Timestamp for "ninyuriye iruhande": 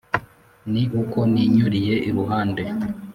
1.33-2.63